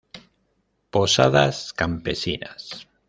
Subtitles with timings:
[0.89, 2.87] Posadas campesinas.